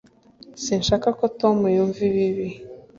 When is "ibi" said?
2.09-2.47